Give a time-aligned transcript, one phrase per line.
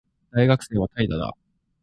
[0.31, 1.31] 大学生は怠惰だ